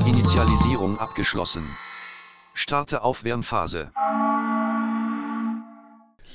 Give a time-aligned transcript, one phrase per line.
[0.07, 1.63] Initialisierung abgeschlossen.
[2.55, 3.93] Starte Aufwärmphase.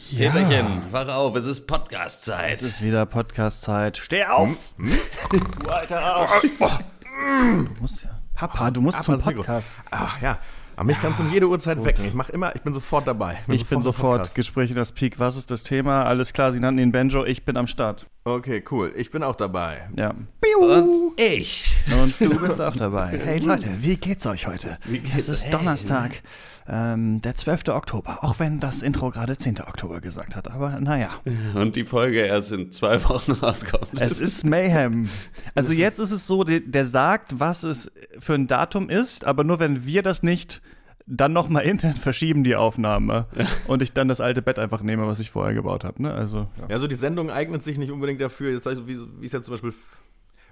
[0.09, 0.31] Ja.
[0.31, 2.53] Peterchen, wach auf, es ist Podcast-Zeit.
[2.53, 3.97] Es ist wieder Podcast-Zeit.
[3.97, 4.49] Steh auf!
[4.77, 4.97] Hm?
[5.59, 6.31] Du alter Arsch!
[6.44, 7.97] Du musst,
[8.33, 9.19] Papa, du musst Ab zum.
[9.19, 9.69] Podcast.
[9.91, 10.38] Ach ja,
[10.77, 12.05] aber mich kannst du um jede Uhrzeit wecken.
[12.05, 13.38] Ich mach immer, ich bin sofort dabei.
[13.49, 14.36] Ich bin im sofort Podcast.
[14.36, 15.19] Gespräch in das Peak.
[15.19, 16.05] Was ist das Thema?
[16.05, 17.25] Alles klar, Sie nannten ihn Benjo.
[17.25, 18.05] Ich bin am Start.
[18.23, 18.94] Okay, cool.
[18.95, 19.89] Ich bin auch dabei.
[19.97, 20.14] Ja.
[20.59, 21.75] Und ich.
[21.92, 23.19] Und du bist auch dabei.
[23.23, 24.77] Hey Leute, wie geht's euch heute?
[24.86, 25.17] Wie geht's?
[25.17, 25.52] Es ist Hey.
[25.52, 26.23] Donnerstag,
[26.68, 27.70] ähm, der 12.
[27.70, 28.23] Oktober.
[28.23, 29.62] Auch wenn das Intro gerade 10.
[29.62, 30.52] Oktober gesagt hat.
[30.52, 31.10] Aber naja.
[31.56, 34.02] Und die Folge erst in zwei Wochen rauskommt.
[34.02, 35.10] Es ist Mayhem.
[35.56, 39.44] Also jetzt ist es so, der, der sagt, was es für ein Datum ist, aber
[39.44, 40.62] nur wenn wir das nicht
[41.08, 43.28] dann nochmal intern verschieben, die Aufnahme.
[43.68, 46.02] Und ich dann das alte Bett einfach nehme, was ich vorher gebaut habe.
[46.04, 46.14] Ne?
[46.14, 46.68] Also, ja.
[46.72, 49.54] Ja, so die Sendung eignet sich nicht unbedingt dafür, jetzt wie, wie es jetzt zum
[49.54, 49.73] Beispiel,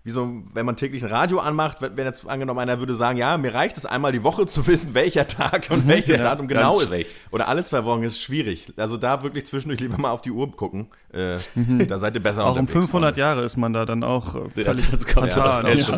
[0.06, 3.38] wie so, wenn man täglich ein Radio anmacht, wenn jetzt angenommen einer würde sagen, ja,
[3.38, 6.80] mir reicht es einmal die Woche zu wissen, welcher Tag und welches Ja, Datum genau
[6.80, 6.89] ist.
[6.89, 7.09] schlecht.
[7.31, 8.72] Oder alle zwei Wochen ist schwierig.
[8.78, 10.88] Also da wirklich zwischendurch lieber mal auf die Uhr gucken.
[11.12, 11.38] Äh,
[11.88, 13.20] Da seid ihr besser Auch um unterwegs, 500 Freunde.
[13.20, 15.94] Jahre ist man da dann auch äh, Ja, völlig das kommt ja Also,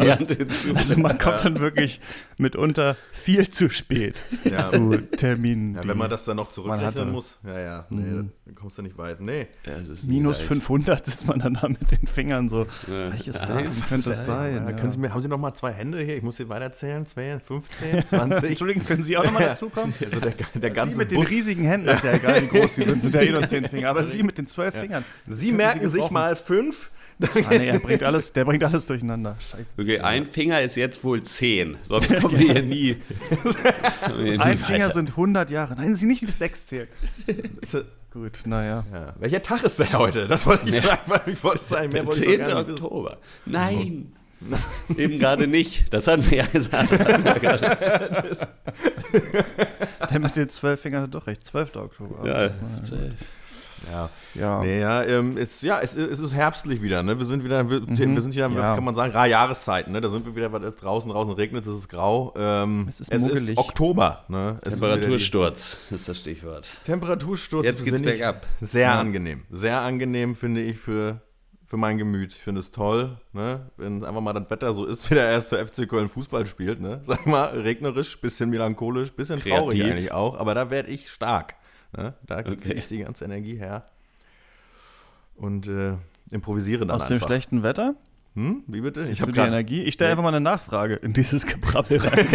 [0.76, 2.00] also man kommt dann wirklich
[2.38, 4.16] mitunter viel zu spät
[4.46, 4.66] Ja.
[4.66, 5.76] zu Terminen.
[5.76, 8.98] Ja, wenn man das dann noch zurückrechnen muss, ja, ja, nee, dann kommst du nicht
[8.98, 9.20] weit.
[9.22, 9.48] Nee.
[9.64, 10.48] Das Minus leicht.
[10.48, 12.66] 500 sitzt man dann da mit den Fingern so.
[12.88, 13.12] Ja.
[13.12, 14.26] Welches Ja, Datum was könnte ist das das?
[14.26, 14.56] sein?
[14.56, 16.16] Ja, können Sie mir, haben Sie noch mal zwei Hände hier?
[16.18, 17.06] Ich muss hier weiterzählen.
[17.06, 18.50] 2, 15, 20.
[18.52, 19.94] Entschuldigung, können Sie auch nochmal dazukommen?
[20.00, 21.30] Also der, der Sie ganze mit den Bus.
[21.30, 23.90] riesigen Händen, ist ja egal, wie groß die sind, sind ja eh nur zehn Finger.
[23.90, 25.04] Aber Sie mit den zwölf Fingern.
[25.28, 26.14] Sie merken sich gebrochen.
[26.14, 26.92] mal fünf.
[27.20, 29.38] Ah, nee, er bringt alles, der bringt alles durcheinander.
[29.40, 29.74] Scheiße.
[29.82, 31.76] Okay, ein Finger ist jetzt wohl 10.
[31.82, 32.98] Sonst kommen wir hier nie.
[33.42, 34.94] wir hier nie Ein Finger weiter.
[34.94, 35.76] sind 100 Jahre.
[35.76, 36.88] Nein, Sie nicht bis sechs zählen.
[38.20, 38.84] Gut, naja.
[38.92, 39.14] Ja.
[39.20, 40.28] Welcher Tag ist denn heute?
[40.28, 40.82] Das wollte ich Ja.
[40.82, 42.40] fragen, weil ich wollte sagen, mehr Der wollte ich 10.
[42.40, 42.84] doch gar nicht wissen.
[42.86, 43.18] Oktober.
[43.46, 44.14] Nein.
[44.98, 45.94] Eben gerade nicht.
[45.94, 46.92] Das hatten wir ja gesagt.
[46.92, 48.48] Wir.
[50.12, 51.46] Der mit den zwölf Fingern hat doch recht.
[51.46, 51.76] 12.
[51.76, 52.28] Oktober.
[52.28, 52.96] Ja, Also,
[53.92, 54.10] Ja.
[54.34, 54.62] ja.
[54.62, 57.18] Nee, ja, ähm, ist, ja es, es ist herbstlich wieder, ne?
[57.20, 58.58] Wir sind wieder, wir, wir sind wieder, Mhm.
[58.58, 58.76] Ja.
[58.76, 60.02] kann man sagen, rar Jahreszeiten, ne?
[60.02, 62.34] Da sind wir wieder, was ist draußen, draußen regnet es, ist grau.
[62.38, 63.58] Ähm, Es ist muggelig.
[63.58, 64.60] Oktober, ne?
[64.64, 66.70] Es ist Temperatursturz ist das Stichwort.
[66.86, 67.66] Temperatursturz.
[67.66, 68.46] Jetzt geht's bergab.
[68.62, 69.44] Sehr angenehm.
[69.52, 71.22] Sehr angenehm, finde ich, für,
[71.66, 72.32] für mein Gemüt.
[72.34, 73.70] Ich finde es toll, ne?
[73.78, 77.02] Wenn einfach mal das Wetter so ist, wie der erste FC Köln Fußball spielt, ne?
[77.06, 79.94] Sag mal, regnerisch, bisschen melancholisch, bisschen traurig Kreativ.
[79.94, 81.56] eigentlich auch, aber da werde ich stark.
[81.96, 82.14] Ne?
[82.26, 82.58] Da Okay.
[82.58, 83.84] ziehe ich die ganze Energie her.
[85.36, 85.94] Und äh,
[86.32, 87.28] improvisiere dann Aus dem einfach.
[87.28, 87.96] schlechten Wetter?
[88.36, 88.64] Hm?
[88.68, 89.02] Wie bitte?
[89.04, 89.82] Ich Ich habe die Energie.
[89.84, 92.28] Ich stelle einfach mal eine Nachfrage in dieses Gebrabbel rein.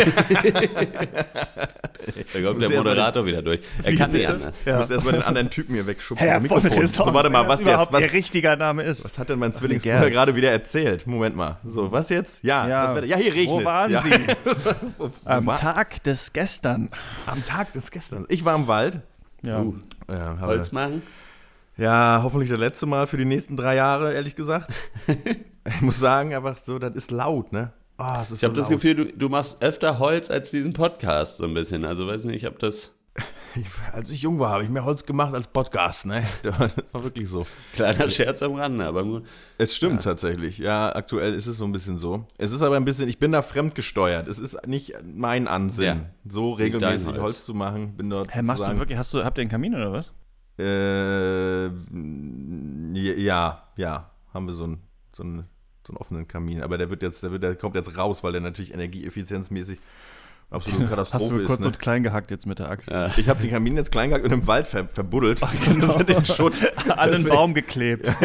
[2.32, 3.60] Da kommt der Moderator wieder durch.
[3.84, 4.52] Er kann nicht anders.
[4.64, 6.26] Ich muss erstmal den anderen Typen hier wegschubsen.
[6.26, 6.88] Herr Mikrofon.
[6.88, 7.92] So, warte mal, was jetzt?
[7.92, 9.04] Was, Ihr richtiger Name ist.
[9.04, 11.06] was hat denn mein Zwillingsbruder gerade wieder erzählt?
[11.06, 11.58] Moment mal.
[11.64, 12.42] So, was jetzt?
[12.42, 12.94] Ja, Ja.
[12.96, 13.06] Wetter.
[13.06, 14.02] ja hier regnet Wo waren ja.
[14.02, 14.10] Sie?
[15.24, 16.90] Am Tag des Gestern.
[17.26, 18.26] Am Tag des gestern.
[18.28, 19.00] Ich war im Wald.
[19.42, 19.62] Ja.
[19.62, 19.74] Uh,
[20.08, 21.02] habe, Holz machen?
[21.76, 24.74] ja, hoffentlich das letzte Mal für die nächsten drei Jahre, ehrlich gesagt.
[25.64, 27.72] ich muss sagen, einfach so, das ist laut, ne?
[27.98, 28.80] Oh, ist Ich habe so das laut.
[28.80, 31.84] Gefühl, du, du machst öfter Holz als diesen Podcast so ein bisschen.
[31.84, 32.94] Also weiß nicht, ob das
[33.56, 36.22] Ich, als ich jung war, habe ich mehr Holz gemacht als Podcast, ne?
[36.42, 37.46] Das war wirklich so.
[37.74, 39.26] kleiner Scherz am Rande, aber gut.
[39.58, 40.58] Es stimmt tatsächlich.
[40.58, 42.26] Ja, aktuell ist es so ein bisschen so.
[42.38, 44.26] Es ist aber ein bisschen, ich bin da fremdgesteuert.
[44.26, 46.00] Es ist nicht mein Ansinn, Ja.
[46.28, 47.20] so regelmäßig Holz.
[47.20, 47.44] Holz.
[47.44, 47.96] zu machen.
[47.96, 50.12] Bin dort Hä, machst du wirklich, hast du, habt ihr einen Kamin oder was?
[50.58, 51.66] Äh,
[53.22, 54.82] ja, ja, haben wir so einen,
[55.14, 55.44] so einen,
[55.86, 56.62] so einen offenen Kamin.
[56.62, 59.78] Aber der wird jetzt, der, wird, der kommt jetzt raus, weil der natürlich energieeffizienzmäßig
[60.54, 61.46] absolute Hast Katastrophe du ist.
[61.46, 61.66] kurz Ne?
[61.66, 62.90] und klein gehackt jetzt mit der Axt.
[62.90, 63.10] Ja.
[63.16, 65.40] Ich habe den Kamin jetzt klein gehabt und im Wald ver verbuddelt.
[65.42, 65.98] Das genau.
[65.98, 66.60] ist den Schutt.
[66.96, 68.06] An Deswegen- Baum geklebt.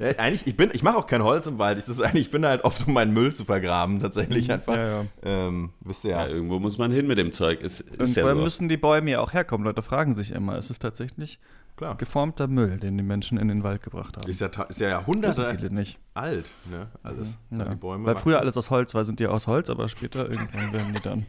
[0.00, 1.78] Ja, eigentlich, ich bin, ich mache auch kein Holz im Wald.
[1.78, 4.50] Ich, das ist eigentlich, ich bin da halt oft, um meinen Müll zu vergraben, tatsächlich
[4.52, 4.76] einfach.
[4.76, 5.04] Ja, ja.
[5.24, 6.32] Ähm, wisst ihr Ja, ja.
[6.32, 7.60] irgendwo muss man hin mit dem Zeug.
[7.60, 8.42] Ist, ist Und ja woher so.
[8.42, 9.64] müssen die Bäume ja auch herkommen?
[9.64, 10.56] Leute fragen sich immer.
[10.56, 11.38] Es ist tatsächlich
[11.78, 11.96] Klar.
[11.96, 14.28] geformter Müll, den die Menschen in den Wald gebracht haben.
[14.28, 15.98] Ist ja, ist ja Jahrhunderte viele nicht.
[16.12, 16.88] alt, ne?
[17.04, 17.38] Alles.
[17.50, 17.64] Ja.
[17.64, 20.72] Die Bäume Weil früher alles aus Holz war, sind die aus Holz, aber später irgendwann
[20.72, 21.26] werden die dann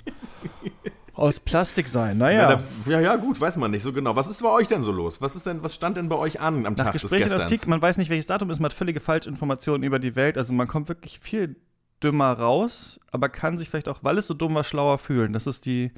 [1.13, 2.17] aus Plastik sein.
[2.17, 2.49] Naja.
[2.49, 4.15] Ja, da, ja, ja, gut, weiß man nicht so genau.
[4.15, 5.21] Was ist bei euch denn so los?
[5.21, 7.33] Was ist denn, was stand denn bei euch an am Nach Tag des Gesprächen das
[7.33, 7.61] Gesterns?
[7.61, 10.37] Peak, man weiß nicht, welches Datum ist, man hat völlige Falschinformationen über die Welt.
[10.37, 11.57] Also man kommt wirklich viel
[12.03, 15.33] dümmer raus, aber kann sich vielleicht auch, weil es so dumm war, schlauer fühlen.
[15.33, 15.91] Das ist die,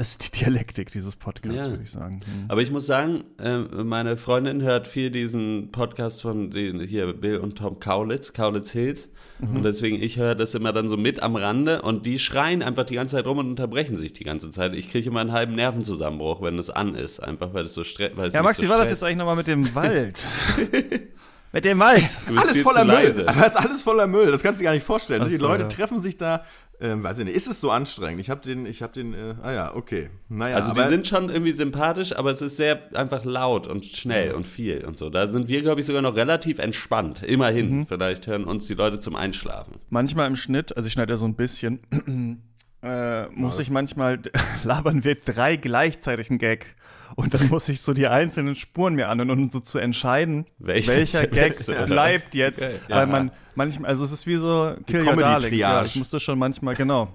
[0.00, 1.68] das ist die Dialektik dieses Podcasts, Ja.
[1.68, 2.20] würde ich sagen.
[2.24, 2.46] Hm.
[2.48, 7.36] Aber ich muss sagen, äh, meine Freundin hört viel diesen Podcast von den hier Bill
[7.36, 9.10] und Tom Kaulitz, Kaulitz Hills.
[9.40, 9.56] Mhm.
[9.56, 12.84] Und deswegen, ich höre das immer dann so mit am Rande und die schreien einfach
[12.84, 14.74] die ganze Zeit rum und unterbrechen sich die ganze Zeit.
[14.74, 17.20] Ich kriege immer einen halben Nervenzusammenbruch, wenn es an ist.
[17.20, 19.04] Einfach weil es so stress weil es Ja, mich Max, so wie war das jetzt
[19.04, 20.26] eigentlich nochmal mit dem Wald?
[21.52, 22.08] mit dem Wald.
[22.26, 22.94] Du bist alles viel voller zu Müll.
[22.94, 23.28] leise.
[23.28, 24.30] Aber es ist alles voller Müll.
[24.30, 25.22] Das kannst du dir gar nicht vorstellen.
[25.24, 25.68] Ach die Leute ja.
[25.68, 26.44] treffen sich da,
[26.80, 28.20] ähm, weiß ich nicht, ist es so anstrengend?
[28.20, 30.10] Ich habe den, ich habe den, äh, ah ja, okay.
[30.28, 34.34] Naja, Also die sind schon irgendwie sympathisch, aber es ist sehr einfach laut und schnell
[34.34, 35.10] und viel und so.
[35.10, 37.22] Da sind wir, glaube ich, sogar noch relativ entspannt.
[37.22, 37.78] Immerhin.
[37.78, 37.86] Mhm.
[37.86, 39.74] Vielleicht hören uns die Leute zum Einschlafen.
[39.90, 41.80] Manchmal im Schnitt, also ich schneide ja so ein bisschen,
[42.82, 44.20] äh, muss ich manchmal,
[44.64, 46.76] labern wir drei gleichzeitig einen Gag.
[47.16, 50.92] Und dann muss ich so die einzelnen Spuren mir anhören, um so zu entscheiden, Welcher
[50.92, 51.54] welcher Gag
[51.86, 52.62] bleibt jetzt.
[52.62, 53.06] Okay, Weil ja.
[53.06, 55.16] man manchmal, also es ist wie so Kill Your.
[55.16, 55.56] Darlings.
[55.58, 57.08] Ja, ich musste schon manchmal, genau.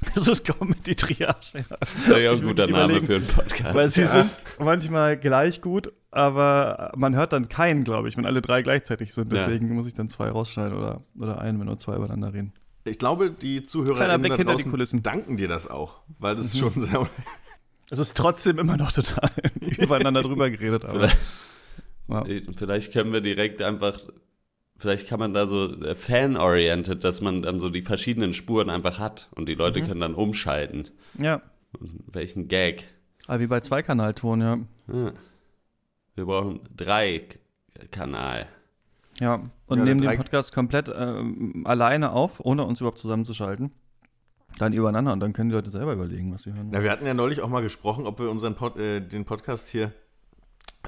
[0.14, 1.24] Das ist Comedy-Triage.
[1.54, 1.64] Ja.
[1.80, 3.74] Das ist ja ein guter Name für einen Podcast.
[3.74, 4.30] Weil sie sind
[4.60, 9.32] manchmal gleich gut, aber man hört dann keinen, glaube ich, wenn alle drei gleichzeitig sind.
[9.32, 9.44] Ja.
[9.44, 12.52] Deswegen muss ich dann zwei rausschneiden oder, oder einen, wenn nur zwei übereinander reden.
[12.84, 15.02] Ich glaube, die Zuhörer da draußen Kulissen.
[15.02, 16.58] danken dir das auch, weil das Mhm.
[16.58, 17.00] schon sehr
[17.90, 19.30] Es ist trotzdem immer noch total
[19.78, 20.84] übereinander drüber geredet.
[20.84, 21.18] Aber, Vielleicht-
[22.08, 22.24] ja.
[22.56, 23.98] Vielleicht können wir direkt einfach,
[24.78, 28.98] vielleicht kann man da so äh, fan-oriented, dass man dann so die verschiedenen Spuren einfach
[28.98, 30.88] hat und die Leute können dann umschalten.
[31.18, 31.42] ja,
[31.78, 32.84] Und welchen Gag.
[33.26, 34.58] aber wie bei Zweikanalton, ja.
[34.92, 35.12] Ja.
[36.14, 37.22] Wir brauchen drei
[37.90, 38.46] Kanal.
[39.20, 43.70] Ja, und Ja, nehmen den Podcast komplett ähm, alleine auf, ohne uns überhaupt zusammenzuschalten.
[44.58, 46.68] Dann übereinander und dann können die Leute selber überlegen, was sie hören.
[46.70, 49.68] Na, wir hatten ja neulich auch mal gesprochen, ob wir unseren Pod, äh, den Podcast
[49.68, 49.92] hier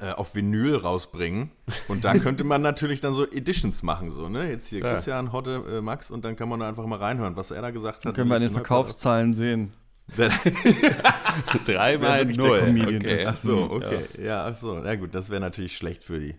[0.01, 1.51] äh, auf Vinyl rausbringen.
[1.87, 4.49] Und da könnte man natürlich dann so Editions machen, so, ne?
[4.49, 4.93] Jetzt hier Klar.
[4.93, 7.71] Christian, Hotte, äh, Max und dann kann man da einfach mal reinhören, was er da
[7.71, 8.05] gesagt hat.
[8.05, 9.73] Dann können wir an den bisschen Verkaufszahlen sehen.
[11.65, 12.59] Dreimal null.
[12.59, 13.25] Comedian Okay.
[13.25, 14.05] Ach so, okay.
[14.21, 14.79] Ja, ach so.
[14.79, 16.35] Na gut, das wäre natürlich schlecht für die,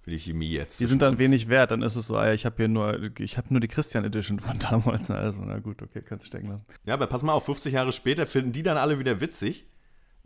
[0.00, 0.80] für die Chemie jetzt.
[0.80, 3.10] Die sind dann wenig wert, dann ist es so, ah, ja, ich habe hier nur,
[3.18, 5.10] ich habe nur die Christian Edition von damals.
[5.10, 6.64] Also, na gut, okay, kannst du stecken lassen.
[6.84, 9.66] Ja, aber pass mal auf, 50 Jahre später finden die dann alle wieder witzig.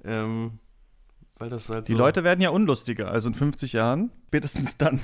[0.04, 0.58] Ähm,
[1.38, 5.00] weil das halt Die so Leute werden ja unlustiger, also in 50 Jahren, spätestens dann.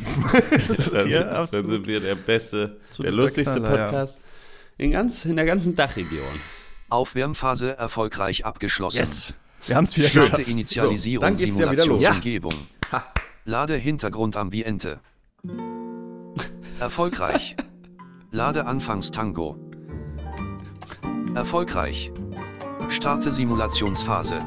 [0.51, 3.85] Das ist Dann, sind, dann sind wir der beste, der lustigste Knaller, ja.
[3.87, 4.21] Podcast
[4.77, 6.23] in, ganz, in der ganzen Dachregion.
[6.91, 8.99] Aufwärmphase erfolgreich abgeschlossen.
[8.99, 9.35] Yes,
[9.67, 10.49] wir haben es wieder geschafft.
[10.49, 12.03] Initialisierung, So, dann geht's ja wieder los.
[12.03, 12.55] Simulationsumgebung.
[13.49, 15.01] Lade Hintergrundambiente.
[16.81, 17.57] Erfolgreich.
[18.31, 19.57] Lade Anfangstango.
[21.35, 22.13] Erfolgreich.
[22.91, 24.41] Starte Simulationsphase.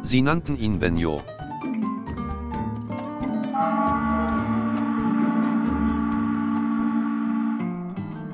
[0.00, 1.20] Sie nannten ihn Benjo.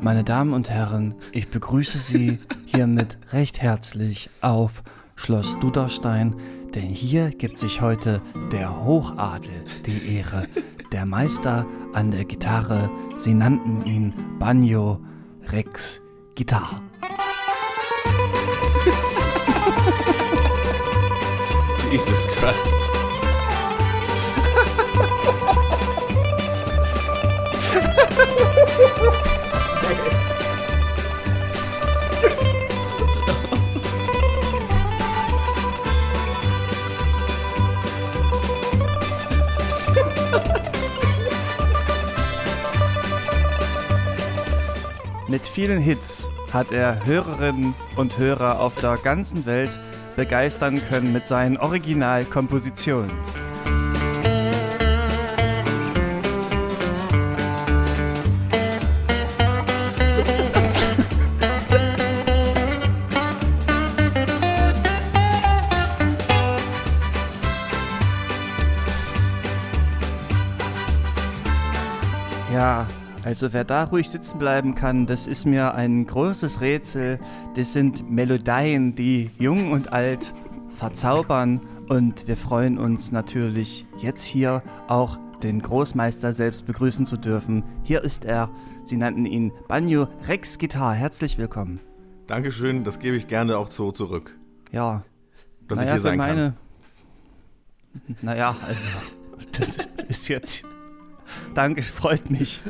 [0.00, 4.84] Meine Damen und Herren, ich begrüße Sie hiermit recht herzlich auf
[5.16, 6.36] Schloss Duderstein,
[6.74, 10.48] denn hier gibt sich heute der Hochadel die Ehre.
[10.92, 15.00] Der Meister an der Gitarre, sie nannten ihn Banjo
[15.48, 16.02] Rex
[16.34, 16.80] Gitarre.
[21.90, 22.83] Jesus Christ.
[45.34, 49.80] Mit vielen Hits hat er Hörerinnen und Hörer auf der ganzen Welt
[50.14, 53.10] begeistern können mit seinen Originalkompositionen.
[72.52, 72.86] Ja,
[73.24, 77.18] Also wer da ruhig sitzen bleiben kann, das ist mir ein großes Rätsel.
[77.56, 80.34] Das sind Melodien, die jung und alt
[80.76, 81.62] verzaubern.
[81.88, 87.64] Und wir freuen uns natürlich jetzt hier auch den Großmeister selbst begrüßen zu dürfen.
[87.82, 88.50] Hier ist er.
[88.84, 90.92] Sie nannten ihn Banjo Rex Gitar.
[90.92, 91.80] Herzlich willkommen.
[92.26, 94.36] Dankeschön, das gebe ich gerne auch so zurück.
[94.70, 95.02] Ja.
[95.66, 96.54] Dass naja, ich hier sein meine,
[98.06, 98.16] kann.
[98.20, 98.88] Naja, also,
[99.52, 99.78] das
[100.08, 100.62] ist jetzt.
[101.54, 102.60] Danke, freut mich.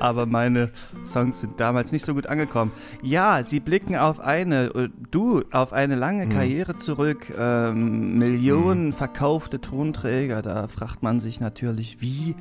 [0.00, 0.70] Aber meine
[1.04, 2.72] Songs sind damals nicht so gut angekommen.
[3.02, 6.30] Ja, sie blicken auf eine, äh, du, auf eine lange Hm.
[6.30, 10.42] Karriere zurück, ähm, Millionen verkaufte Tonträger.
[10.42, 12.34] Da fragt man sich natürlich, wie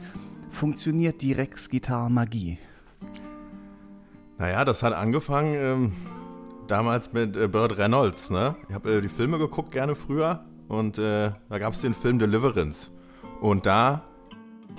[0.50, 2.58] funktioniert die Rex-Gitarren-Magie?
[4.38, 5.92] Naja, das hat angefangen ähm,
[6.68, 8.30] damals mit äh, Burt Reynolds.
[8.30, 8.56] Ne?
[8.68, 12.20] Ich habe äh, die Filme geguckt gerne früher und äh, da gab es den Film
[12.20, 12.92] Deliverance.
[13.42, 14.04] Und da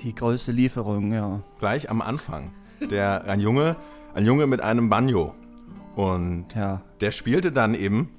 [0.01, 1.41] Die größte Lieferung, ja.
[1.59, 3.75] gleich am Anfang der ein Junge,
[4.13, 5.33] ein Junge mit einem Banjo
[5.95, 8.09] und Ja, der spielte dann eben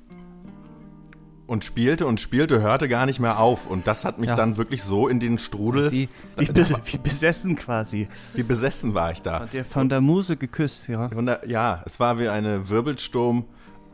[1.46, 4.36] und spielte und spielte, hörte gar nicht mehr auf und das hat mich Ja.
[4.36, 6.48] dann wirklich so in den Strudel, wie, wie,
[6.84, 8.08] wie besessen quasi.
[8.34, 9.40] wie besessen war ich da.
[9.40, 11.08] Hat der von der Muse geküsst, ja.
[11.08, 13.44] Der, ja, es war wie eine Wirbelsturm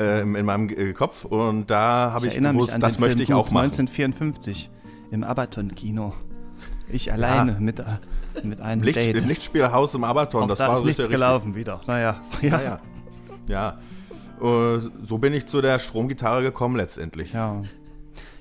[0.01, 3.35] äh, in meinem äh, Kopf und da habe ich, mich gewusst, das möchte Film ich
[3.35, 3.67] auch machen.
[3.67, 4.71] 1954
[5.13, 6.13] im Abaton-Kino.
[6.89, 7.85] Ich alleine mit, äh,
[8.43, 9.17] mit einem Licht, Date.
[9.17, 11.81] Im Lichtspielhaus im Abaton, das da war ist nichts gelaufen wieder.
[11.87, 12.49] Naja, ja.
[12.49, 12.81] Ja,
[13.49, 13.79] ja.
[14.41, 14.77] ja.
[14.77, 17.33] Äh, so bin ich zu der Stromgitarre gekommen letztendlich.
[17.33, 17.63] Ja.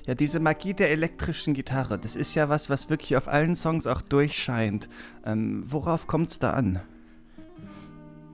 [0.06, 3.86] Ja, diese Magie der elektrischen Gitarre, das ist ja was, was wirklich auf allen Songs
[3.86, 4.90] auch durchscheint.
[5.24, 6.80] Ähm, worauf kommt es da an?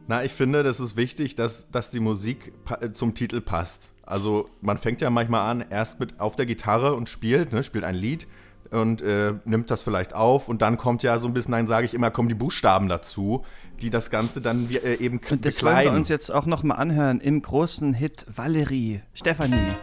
[0.08, 3.92] Na, ich finde, das ist wichtig, dass, dass die Musik äh, zum Titel passt.
[4.02, 7.84] Also man fängt ja manchmal an, erst mit auf der Gitarre und spielt, ne, spielt
[7.84, 8.26] ein Lied
[8.70, 11.86] und äh, nimmt das vielleicht auf und dann kommt ja so ein bisschen, dann sage
[11.86, 13.44] ich immer, kommen die Buchstaben dazu,
[13.82, 15.98] die das Ganze dann wie, äh, eben Und das wollen wir bekleiden.
[15.98, 19.02] uns jetzt auch nochmal anhören im großen Hit Valerie.
[19.14, 19.74] Stefanie.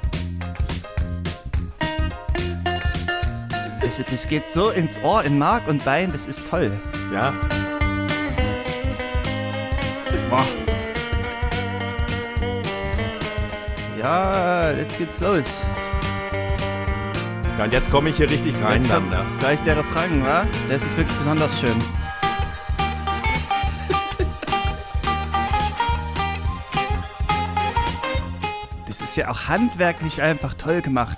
[3.81, 6.71] Also das geht so ins Ohr, in Mark und Bein, das ist toll.
[7.13, 7.33] Ja,
[10.29, 10.45] Boah.
[13.97, 15.43] Ja, jetzt geht's los.
[17.57, 19.09] Ja, und jetzt komme ich hier richtig rein Jetzt dann.
[19.09, 19.25] kommt Ne?
[19.39, 20.45] gleich der Refrain, wa?
[20.69, 21.75] Das ist wirklich besonders schön.
[28.85, 31.17] Das ist ja auch handwerklich einfach toll gemacht.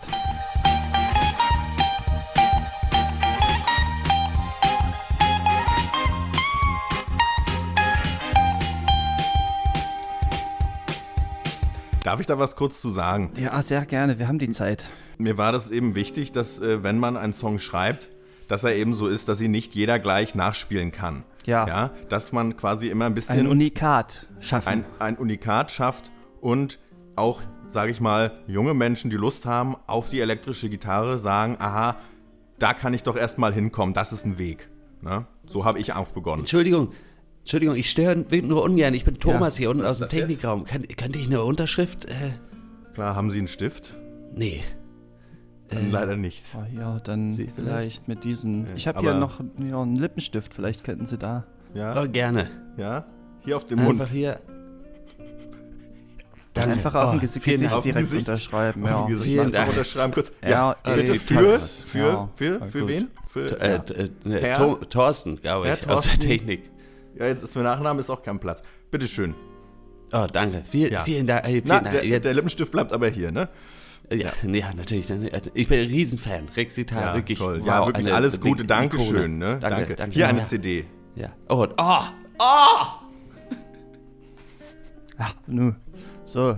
[12.03, 13.31] Darf ich da was kurz zu sagen?
[13.35, 14.17] Ja, sehr gerne.
[14.17, 14.83] Wir haben die Zeit.
[15.19, 18.09] Mir war das eben wichtig, dass äh, wenn man einen Song schreibt,
[18.47, 21.23] dass er eben so ist, dass ihn nicht jeder gleich nachspielen kann.
[21.45, 21.67] Ja.
[21.67, 24.67] ja dass man quasi immer ein bisschen Ein Unikat schaffen.
[24.67, 26.79] ein, ein Unikat schafft und
[27.17, 31.97] auch, sage ich mal, junge Menschen, die Lust haben auf die elektrische Gitarre, sagen, aha,
[32.57, 34.69] da kann ich doch erstmal hinkommen, das ist ein Weg.
[35.01, 35.27] Ne?
[35.49, 36.43] So habe ich auch begonnen.
[36.43, 36.93] Entschuldigung,
[37.41, 38.93] Entschuldigung, ich störe nur ungern.
[38.93, 40.07] Ich bin Thomas hier unten aus dem?
[40.07, 40.63] Technikraum.
[40.63, 42.05] Kann, könnte ich eine Unterschrift?
[42.05, 42.31] Äh,
[42.93, 43.97] Klar, haben Sie einen Stift?
[44.33, 44.63] nee.
[45.69, 46.43] Dann leider nicht.
[46.55, 48.67] Oh, ja, dann Sie vielleicht mit diesen.
[48.75, 51.43] Ich habe hier noch ja, einen Lippenstift, vielleicht könnten Sie da.
[51.73, 52.49] Ja, Oh, gerne.
[52.77, 53.05] ja.
[53.41, 54.01] Hier auf dem Mund.
[54.01, 54.39] Einfach hier.
[56.55, 57.77] Einfach auf dem Oh, Gesicht, vielen Gesicht Dank.
[57.77, 58.27] Auf dem direkt Gesicht.
[58.27, 58.83] unterschreiben.
[58.83, 58.97] Auf Ja.
[59.01, 59.69] dem Gesicht Vielen einfach Dank.
[59.69, 60.31] unterschreiben kurz.
[60.41, 61.79] Ja, Ja, bitte für, was.
[61.81, 62.89] für, Ja, für, für gut.
[62.89, 63.07] wen?
[63.27, 63.75] Für, Äh, ja.
[63.95, 64.57] äh, ne, Herr?
[64.57, 66.19] Thor- Thorsten, glaube ich, aus der Thorsten?
[66.19, 66.69] Technik.
[67.17, 68.61] ja, jetzt ist mein Nachname, ist auch kein Platz.
[68.91, 69.35] Bitteschön.
[70.11, 70.63] Oh, danke.
[70.69, 71.03] Viel, Ja.
[71.03, 71.45] Vielen Dank.
[71.45, 71.91] Vielen Na, Dank.
[71.91, 73.47] der, Ja, der Lippenstift bleibt aber hier, ne?
[74.11, 75.09] Ja, ja, natürlich.
[75.09, 76.47] ne, Ich bin ein Riesenfan.
[76.55, 77.37] Rex Gitarre, Ja, wirklich.
[77.39, 77.59] toll.
[77.61, 78.65] Wow, ja, wirklich eine alles Gute.
[78.65, 79.57] Dankeschön, ne?
[79.59, 80.15] Danke, danke.
[80.15, 80.43] Hier eine ja.
[80.45, 80.85] CD.
[81.15, 81.29] Ja.
[81.47, 81.99] Oh, oh,
[82.39, 82.85] oh!
[85.17, 85.75] Ach, nu.
[86.25, 86.57] So.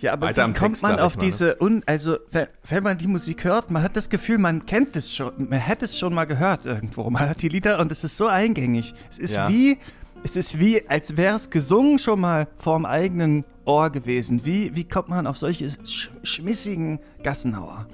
[0.00, 1.24] Ja, aber Weiter wie kommt Text, man auf ne?
[1.24, 4.94] diese, un also wenn, wenn man die Musik hört, man hat das Gefühl, man kennt
[4.94, 7.08] es schon, man hätte es schon mal gehört irgendwo.
[7.08, 8.94] Man hört die Lieder und es ist so eingängig.
[9.10, 9.48] Es ist Ja.
[9.48, 9.78] wie,
[10.22, 14.44] es ist wie, als wäre es gesungen schon mal vorm eigenen Ohr gewesen.
[14.44, 17.86] Wie, wie kommt man auf solche sch schmissigen Gassenhauer?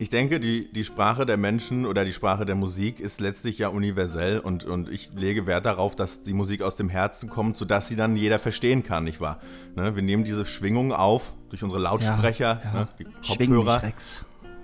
[0.00, 3.66] Ich denke, die, die Sprache der Menschen oder die Sprache der Musik ist letztlich ja
[3.68, 7.88] universell und, und ich lege Wert darauf, dass die Musik aus dem Herzen kommt, sodass
[7.88, 9.40] sie dann jeder verstehen kann, nicht wahr?
[9.74, 12.72] Ne, wir nehmen diese Schwingung auf durch unsere Lautsprecher, ja.
[12.72, 13.82] Ne, die Kopfhörer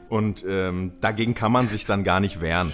[0.09, 2.73] und ähm, dagegen kann man sich dann gar nicht wehren.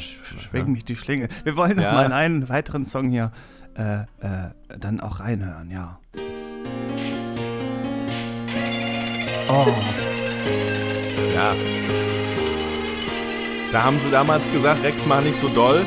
[0.51, 1.29] Schwing mich die Schlinge.
[1.45, 1.95] Wir wollen noch Ja.
[1.95, 3.33] mal in einen weiteren Song hier
[3.75, 5.99] äh, äh, dann auch reinhören, ja.
[9.53, 9.67] Oh,
[11.35, 11.55] Ja.
[13.73, 15.85] Da haben sie damals gesagt, Rex mach nicht so doll.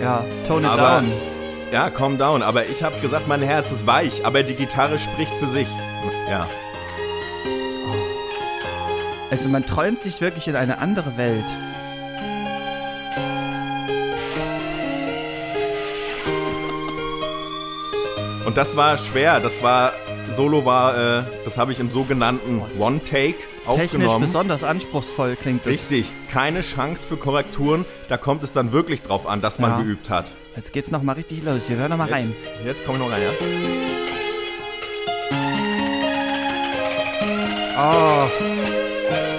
[0.00, 1.12] Ja, tone it Aber- down.
[1.72, 2.42] Ja, calm down.
[2.42, 5.66] Aber ich habe gesagt, mein Herz ist weich, aber die Gitarre spricht für sich.
[6.30, 6.46] Ja.
[9.30, 11.44] Also man träumt sich wirklich in eine andere Welt.
[18.44, 19.40] Und das war schwer.
[19.40, 19.92] Das war,
[20.34, 24.20] Solo war, äh, das habe ich im sogenannten One-Take Technisch aufgenommen.
[24.22, 25.72] besonders anspruchsvoll klingt das.
[25.72, 27.84] Richtig, keine Chance für Korrekturen.
[28.08, 29.76] Da kommt es dann wirklich drauf an, dass man Ja.
[29.82, 30.32] geübt hat.
[30.56, 31.68] Jetzt geht's noch mal richtig los.
[31.68, 32.34] Wir hören noch mal Jetzt, rein.
[32.64, 33.30] jetzt komme ich noch rein, ja?
[37.76, 39.33] Oh.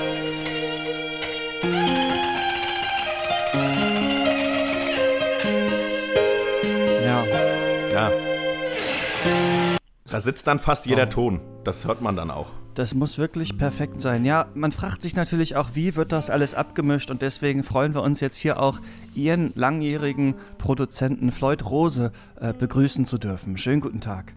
[10.15, 10.89] Da sitzt dann fast Oh.
[10.91, 11.41] jeder Ton.
[11.65, 12.47] Das hört man dann auch.
[12.75, 14.23] das muss wirklich perfekt sein.
[14.23, 18.01] Ja, man fragt sich natürlich auch, wie wird das alles abgemischt und deswegen freuen wir
[18.01, 18.79] uns jetzt hier auch,
[19.13, 23.57] Ihren langjährigen Produzenten Floyd Rose äh, begrüßen zu dürfen.
[23.57, 24.31] Schönen guten Tag.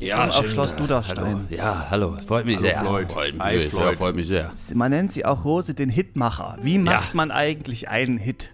[0.00, 1.24] Ja, auf Schloss Duderstein.
[1.24, 1.40] Hallo.
[1.48, 2.16] Ja, hallo.
[2.26, 2.80] Freut mich Hallo, sehr.
[2.80, 3.12] Floyd.
[3.12, 3.98] Freut mich, Hi, sehr, Floyd.
[3.98, 4.50] freut mich sehr.
[4.74, 6.58] Man nennt sie auch Rose den Hitmacher.
[6.62, 7.14] Wie macht Ja.
[7.14, 8.50] man eigentlich einen Hit?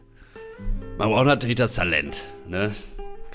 [0.99, 2.75] Man braucht natürlich das Talent, ne?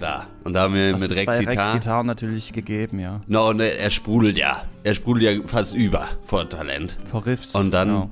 [0.01, 0.25] Klar.
[0.43, 2.03] Und da haben wir Das mit Rex Gitarre.
[2.05, 3.22] Natürlich gegeben, ja.
[3.27, 4.63] No, und er sprudelt ja.
[4.84, 6.98] Er sprudelt ja fast über vor Talent.
[7.12, 7.53] Vor Riffs.
[7.53, 8.10] Und dann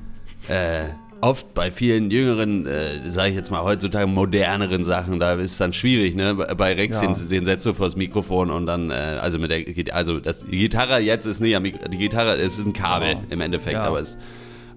[0.48, 0.56] Ja.
[0.56, 0.84] äh,
[1.22, 5.58] oft bei vielen jüngeren, äh, sage ich jetzt mal heutzutage moderneren Sachen, da ist es
[5.58, 6.36] dann schwierig, ne?
[6.36, 7.12] Bei- Rex, Ja.
[7.12, 10.60] den, den setzt du vors Mikrofon und dann, äh, also mit der, also das, die
[10.60, 11.58] Gitarre jetzt ist nicht
[11.92, 13.20] die Gitarre, es ist ein Kabel Ja.
[13.32, 13.84] im Endeffekt, Ja.
[13.84, 14.18] aber es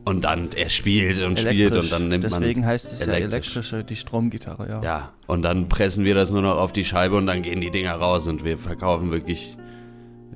[0.04, 3.32] und dann er spielt und spielt und dann nimmt man Deswegen heißt es ja elektrisch.
[3.56, 4.82] elektrische, die Stromgitarre, ja.
[4.82, 7.70] Ja, und dann pressen wir das nur noch auf die Scheibe und dann gehen die
[7.70, 9.56] Dinger raus und wir verkaufen wirklich,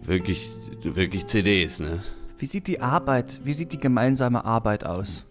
[0.04, 0.48] wirklich,
[0.82, 2.00] wirklich CDs, ne?
[2.38, 5.24] Wie sieht die Arbeit, wie sieht die gemeinsame Arbeit aus?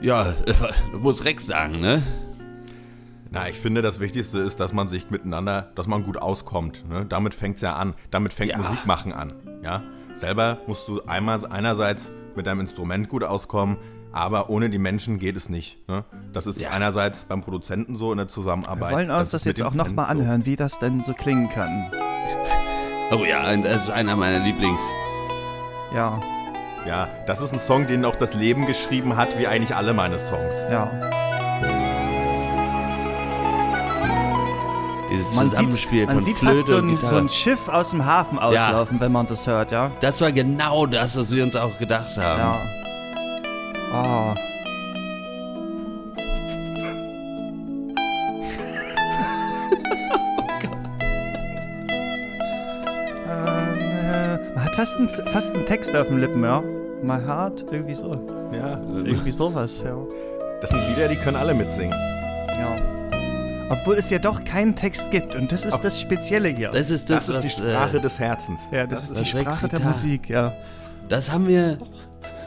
[0.00, 0.34] Ja,
[0.92, 2.02] du musst Rex sagen, ne?
[3.30, 6.84] Na, ich finde, das Wichtigste ist, dass man sich miteinander, dass man gut auskommt.
[6.88, 7.06] Ne?
[7.08, 7.94] Damit fängt es ja an.
[8.10, 8.58] Damit fängt Ja.
[8.58, 9.32] Musik machen an.
[9.62, 9.82] Ja?
[10.14, 13.76] Selber musst du einmal einerseits mit deinem Instrument gut auskommen,
[14.12, 15.78] aber ohne die Menschen geht es nicht.
[15.88, 16.04] Ne?
[16.32, 16.70] Das ist Ja.
[16.70, 18.92] einerseits beim Produzenten so in der Wir Zusammenarbeit.
[18.92, 20.22] wollen uns das, mit jetzt auch nochmal Fans so.
[20.22, 21.90] anhören, wie das denn so klingen kann.
[23.14, 24.80] Oh ja, das ist einer meiner Lieblings.
[25.94, 26.18] Ja,
[26.86, 30.18] Ja, das ist ein Song, den auch das Leben geschrieben hat, wie eigentlich alle meine
[30.18, 30.54] Songs.
[30.70, 30.90] ja.
[35.12, 37.14] Dieses Man Zusammenspiel sieht, man von sieht Flöte fast so und ein, Gitarre.
[37.14, 39.90] so ein Schiff aus dem Hafen auslaufen, wenn man das hört, ja.
[40.00, 42.40] das war genau das, was wir uns auch gedacht haben.
[42.40, 42.60] Ja.
[43.94, 44.34] Oh.
[54.54, 56.62] Man hat fast einen, fast einen Text auf den Lippen, ja.
[57.02, 58.12] My Heart, irgendwie so.
[58.52, 59.96] Ja, Irgendwie sowas, ja.
[60.60, 61.92] das sind Lieder, die können alle mitsingen.
[62.48, 62.91] ja.
[63.72, 66.70] Obwohl es ja doch keinen Text gibt und das ist das Spezielle hier.
[66.70, 68.60] Das ist Das, das, ist die was, Sprache äh, des Herzens.
[68.70, 69.92] ja, das, ist die das Sprache der Rexitar.
[69.92, 70.52] Musik, ja.
[71.08, 71.78] das haben wir.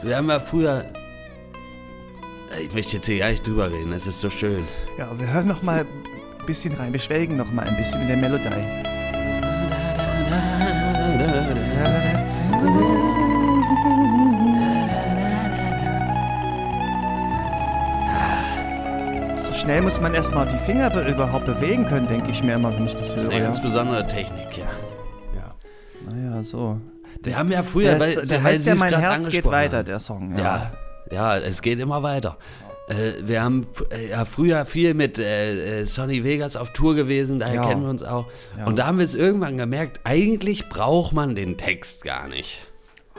[0.02, 0.84] Wir haben ja früher.
[2.62, 4.64] Ich möchte jetzt hier gar nicht drüber reden, es ist so schön.
[4.98, 6.92] Ja, wir hören noch mal ein bisschen rein.
[6.92, 8.86] Wir schwelgen noch mal ein bisschen in der Melodie.
[19.66, 22.86] Schnell muss man erstmal die Finger be überhaupt bewegen können, denke ich mir immer, wenn
[22.86, 23.30] ich das Das ist höre.
[23.32, 23.44] eine Ja.
[23.46, 24.64] ganz besondere Technik, ja.
[25.34, 25.54] Ja.
[26.08, 26.80] Naja, so.
[27.24, 29.82] Wir haben ja früher, Der, weil, der weil heißt ja es Mein Herz geht weiter,
[29.82, 30.38] der Song.
[30.38, 30.70] Ja,
[31.10, 32.36] ja, es geht immer weiter.
[32.88, 37.40] Äh, wir haben äh, ja früher viel mit äh, äh, Sonny Vegas auf Tour gewesen,
[37.40, 37.66] daher Ja.
[37.66, 38.26] kennen wir uns auch.
[38.56, 38.66] Ja.
[38.66, 42.64] Und da haben wir es irgendwann gemerkt, eigentlich braucht man den Text gar nicht.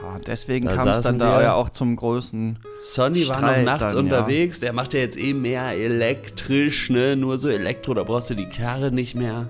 [0.02, 2.58] Ah, deswegen Da kam es dann da ja auch zum großen.
[2.80, 7.16] Sonny war noch nachts dann, unterwegs, der macht ja jetzt eh mehr elektrisch, ne?
[7.16, 9.48] Nur so Elektro, da brauchst du die Karre nicht mehr.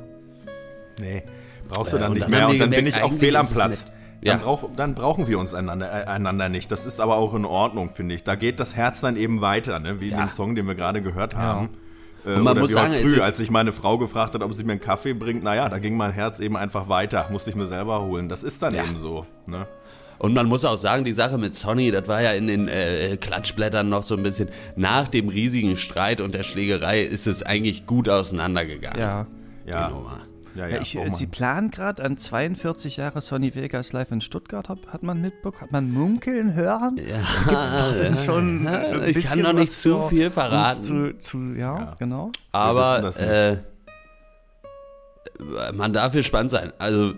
[1.01, 1.23] Nee,
[1.69, 2.49] brauchst Ja, du dann und nicht dann mehr.
[2.49, 3.85] Und dann bin gemerkt, ich auch fehl am Platz.
[3.85, 3.93] nett.
[4.25, 4.45] Dann, Ja.
[4.45, 6.73] brauch, dann brauchen wir uns einander, äh, einander nicht.
[6.73, 8.25] Das ist aber auch in Ordnung, finde ich.
[8.25, 10.01] Da geht das Herz dann eben weiter, ne?
[10.01, 10.25] wie in Ja.
[10.25, 11.69] dem Song, den wir gerade gehört haben.
[12.27, 14.35] Äh, Und man muss wie sagen, heute es früh, ist- als sich meine Frau gefragt
[14.35, 17.29] hat, ob sie mir einen Kaffee bringt, naja, da ging mein Herz eben einfach weiter.
[17.31, 18.29] Musste ich mir selber holen.
[18.29, 18.83] Das ist dann Ja.
[18.83, 19.25] eben so.
[19.47, 19.69] Ne?
[20.18, 23.16] Und man muss auch sagen, die Sache mit Sonny, das war ja in den äh,
[23.20, 24.48] Klatschblättern noch so ein bisschen.
[24.76, 28.98] Nach dem riesigen Streit und der Schlägerei ist es eigentlich gut auseinandergegangen.
[29.00, 29.26] Ja.
[29.66, 29.88] Ja.
[29.88, 30.20] Die Nummer.
[30.54, 31.11] Ja, Ja, ja, ich, braucht äh.
[31.11, 35.61] Sie planen gerade an 42 Jahre Sonny Vegas live in Stuttgart, hat, hat man mitbekommen?
[35.61, 36.96] Hat man munkeln hören?
[36.98, 40.83] Ja, Gibt's doch denn schon ja, ein ich kann noch nicht zu viel verraten.
[40.83, 41.96] Zu, zu, ja, Ja.
[41.98, 42.33] genau.
[42.50, 43.59] Aber äh,
[45.72, 46.72] man darf gespannt sein.
[46.78, 47.14] Also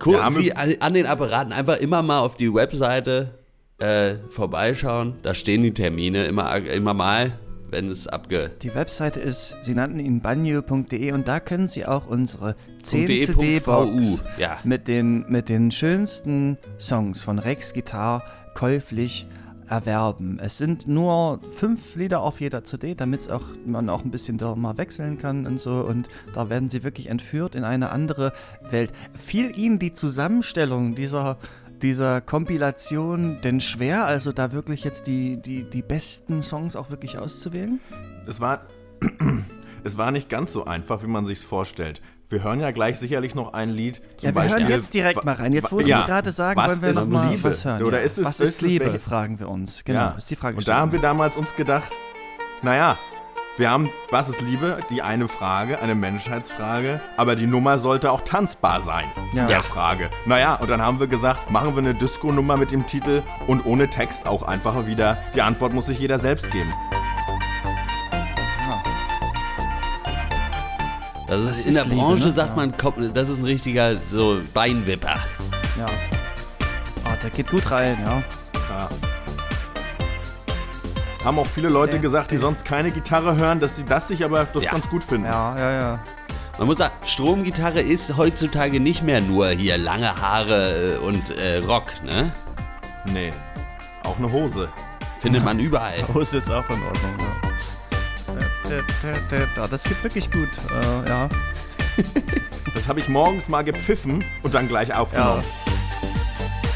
[0.00, 3.38] Haben- Sie an, den Apparaten einfach immer mal auf die Webseite
[3.78, 5.14] äh, vorbeischauen.
[5.22, 7.32] Da stehen die Termine immer, immer mal.
[7.72, 8.50] wenn es abge...
[8.60, 13.26] Die Webseite ist, Sie nannten ihn banjo.de und da können Sie auch unsere 10 .de
[13.26, 14.58] CD-Box ja.
[14.62, 18.22] mit, den, mit den schönsten Songs von Rex Guitar
[18.54, 19.26] käuflich
[19.72, 20.38] erwerben.
[20.38, 24.54] Es sind nur fünf Lieder auf jeder CD, damit auch, man auch ein bisschen da
[24.54, 25.80] mal wechseln kann und so.
[25.80, 28.34] Und da werden sie wirklich entführt in eine andere
[28.70, 28.92] Welt.
[29.18, 31.38] Fiel Ihnen die Zusammenstellung dieser,
[31.80, 37.16] dieser Kompilation denn schwer, also da wirklich jetzt die, die, die besten Songs auch wirklich
[37.16, 37.80] auszuwählen?
[38.26, 38.66] Es war,
[39.84, 42.00] es war nicht ganz so einfach, wie man sich's vorstellt.
[42.28, 43.96] Wir hören ja gleich sicherlich noch ein Lied.
[44.16, 45.52] Zum Ja, wir Beispiel, hören jetzt direkt mal rein.
[45.52, 47.44] Jetzt, wo Sie ja, es gerade sagen, was wollen wir ist mal Liebe?
[47.50, 47.82] was hören.
[47.82, 49.84] Oder ist es, was ist, Liebe, welche- fragen wir uns.
[49.84, 50.08] Genau, ja.
[50.16, 51.92] ist die Frage Und da haben wir damals uns gedacht,
[52.62, 52.96] naja,
[53.58, 54.78] wir haben, was ist Liebe?
[54.88, 59.46] Die eine Frage, eine Menschheitsfrage, aber die Nummer sollte auch tanzbar sein, zu Ja.
[59.46, 60.08] der Frage.
[60.24, 63.90] Naja, und dann haben wir gesagt, machen wir eine Disco-Nummer mit dem Titel und ohne
[63.90, 65.18] Text auch einfach wieder.
[65.34, 66.72] Die Antwort muss sich jeder selbst geben.
[71.36, 72.32] Das ist, Das in der Liebe, Branche ne?
[72.32, 72.56] sagt Ja.
[72.56, 72.74] man,
[73.14, 75.16] das ist ein richtiger so Beinwipper.
[75.78, 75.86] Ja.
[77.04, 78.22] Ah, der geht gut rein, ja.
[78.70, 78.88] Ja.
[81.24, 84.44] Haben auch viele Leute gesagt, die sonst keine Gitarre hören, dass sie das sich aber
[84.44, 84.72] das Ja.
[84.72, 85.26] ganz gut finden.
[85.26, 86.00] Ja, ja, ja.
[86.58, 91.58] Man muss sagen, Stromgitarre ist heutzutage nicht mehr nur hier lange Haare äh, und äh,
[91.58, 92.30] Rock, ne?
[93.12, 93.32] Nee.
[94.04, 94.68] Auch eine Hose.
[95.20, 95.96] Findet man überall.
[96.14, 97.31] Hose ist auch in Ordnung, ja.
[98.78, 101.28] Äh, Das geht wirklich gut, äh, ja.
[102.74, 105.44] Das habe ich morgens mal gepfiffen und dann gleich aufgenommen.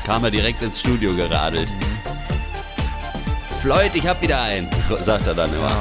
[0.05, 1.69] Kam er direkt ins Studio geradelt.
[3.61, 4.69] Floyd, ich hab wieder einen,
[5.01, 5.73] sagt er dann immer.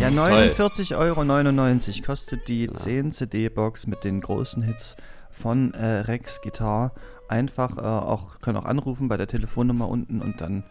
[0.00, 4.96] Ja, 49,99 Euro kostet die 10 CD-Box mit den großen Hits
[5.30, 6.92] von äh, Rex Guitar.
[7.28, 10.64] Einfach äh, auch, können auch anrufen bei der Telefonnummer unten und dann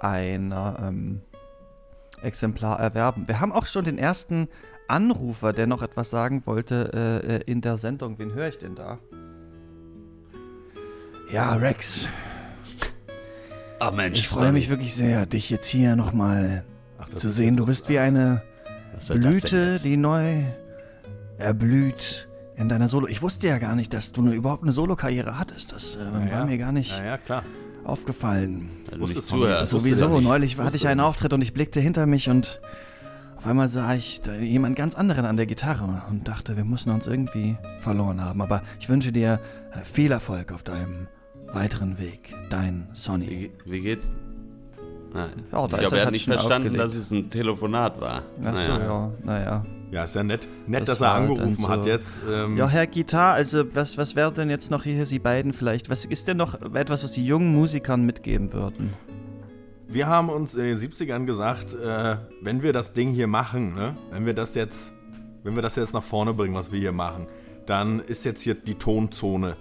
[0.00, 1.22] ein ähm,
[2.22, 3.28] Exemplar erwerben.
[3.28, 4.48] Wir haben auch schon den ersten
[4.88, 8.18] Anrufer, der noch etwas sagen wollte äh, äh, in der Sendung.
[8.18, 8.98] Wen höre ich denn da?
[11.30, 12.08] Ja, Rex,
[13.80, 16.64] Oh Mensch, ich freue mich wirklich sehr, dich jetzt hier nochmal
[17.14, 17.56] zu sehen.
[17.56, 18.42] Du bist wie eine
[19.10, 20.44] Blüte, die neu
[21.36, 23.06] erblüht in deiner Solo.
[23.06, 25.72] Ich wusste ja gar nicht, dass du eine, überhaupt eine Solo-Karriere hattest.
[25.72, 27.42] Das äh, war mir gar nicht Ja, ja, klar.
[27.86, 28.68] Aufgefallen.
[28.92, 31.00] Du Wusstest das wusste Sowieso, ja neulich hatte ich einen.
[31.00, 32.60] Auftritt und ich blickte hinter mich und
[33.36, 36.90] auf einmal sah ich da jemand ganz anderen an der Gitarre und dachte, wir müssen
[36.90, 38.40] uns irgendwie verloren haben.
[38.42, 39.40] Aber ich wünsche dir
[39.72, 41.06] äh, viel Erfolg auf deinem
[41.52, 42.34] weiteren Weg.
[42.50, 43.50] Dein Sonny.
[43.64, 44.12] Wie, wie geht's?
[45.14, 46.82] Ah, Ja, ich glaube, er- hat nicht verstanden, aufgelegt.
[46.84, 48.22] dass es ein Telefonat war.
[48.44, 48.78] Achso, Naja.
[48.84, 49.66] ja, naja.
[49.92, 52.20] Ja, ist ja nett, nett Das dass er angerufen so- hat jetzt.
[52.28, 55.88] Ähm, Ja, Herr Gitar, also was, was wäre denn jetzt noch hier, Sie beiden vielleicht?
[55.90, 58.92] Was ist denn noch etwas, was Sie jungen Musikern mitgeben würden?
[59.88, 63.94] Wir haben uns in den 70ern gesagt, äh, wenn wir das Ding hier machen, ne,
[64.10, 64.92] wenn wir das jetzt,
[65.44, 67.28] wenn wir das jetzt nach vorne bringen, was wir hier machen,
[67.66, 69.56] dann ist jetzt hier die Tonzone.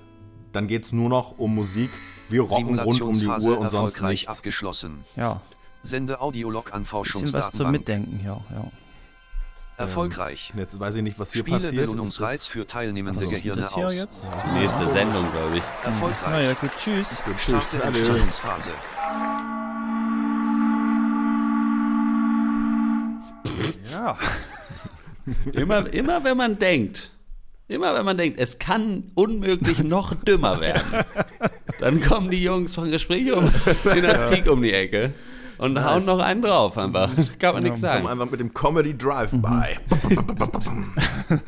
[0.52, 1.90] Dann geht es nur noch um Musik.
[2.30, 4.28] Wir rocken rund um die Uhr und sonst nichts.
[4.28, 5.04] abgeschlossen.
[5.16, 5.42] Ja,
[5.84, 7.72] Sende Audiolog an bisschen was zum Forschungsdatenbank.
[7.72, 8.72] Mitdenken, ja, ja.
[9.78, 10.54] Erfolgreich.
[10.56, 11.90] Jetzt weiß ich nicht, was hier Spiele passiert.
[11.90, 13.94] Belohnungsreiz für teilnehmende denn Gehirne aus.
[13.94, 14.30] jetzt?
[14.46, 15.64] Die nächste Sendung, glaube ich.
[15.84, 16.32] Erfolgreich.
[16.32, 17.08] Naja, gut, tschüss.
[17.38, 17.98] Starte Alle.
[17.98, 18.72] Entstehungsphase.
[23.92, 24.18] Ja.
[25.54, 27.10] Immer, immer wenn man denkt,
[27.68, 31.04] immer wenn man denkt, es kann unmöglich noch dümmer werden,
[31.80, 33.50] dann kommen die Jungs von Gespräch um
[33.96, 35.14] in das Peak um die Ecke
[35.58, 37.10] und hauen noch einen drauf einfach.
[37.40, 38.08] Kann man nichts Kommen sagen.
[38.08, 39.78] einfach mit dem Comedy Drive-By.
[40.10, 40.94] Mhm.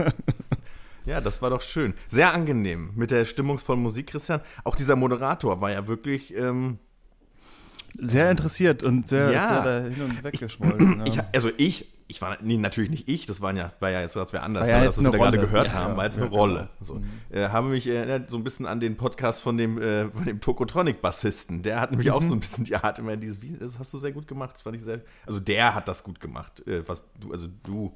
[1.05, 1.93] ja, das war doch schön.
[2.07, 4.41] Sehr angenehm mit der stimmungsvollen Musik, Christian.
[4.63, 6.35] Auch dieser Moderator war ja wirklich.
[6.35, 6.79] Ähm,
[7.99, 9.47] Sehr interessiert und sehr, Ja.
[9.47, 11.01] sehr da hin und weg geschmolzen.
[11.05, 11.25] ich, ja.
[11.33, 14.31] also ich, ich war nee, natürlich nicht ich, das waren ja, war ja jetzt gerade
[14.33, 16.05] wer anders, War ja ne, jetzt das, was wir da gerade gehört Ja, haben, war
[16.05, 16.27] jetzt eine.
[16.29, 16.69] Rolle.
[16.79, 17.01] So.
[17.29, 20.39] Äh, habe mich erinnert so ein bisschen an den Podcast von dem, äh, von dem
[20.39, 21.63] Tokotronic-Bassisten.
[21.63, 22.27] Der hat nämlich auch Mhm.
[22.29, 24.61] so ein bisschen, ja, hat immer dieses, wie, das hast du sehr gut gemacht, das
[24.61, 27.93] fand ich sehr, also der hat das gut gemacht, äh, was du, also du,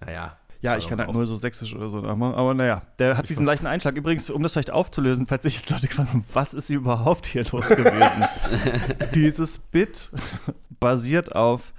[0.00, 0.36] naja.
[0.62, 3.28] Ja, ich kann halt auch- nur so sächsisch oder so, aber, aber naja, der hat
[3.28, 3.96] diesen leichten Einschlag.
[3.96, 7.44] Übrigens, um das vielleicht aufzulösen, falls sich jetzt Leute gefragt haben, was ist überhaupt hier
[7.50, 8.24] los gewesen?
[9.14, 10.12] Dieses Bit
[10.78, 11.72] basiert auf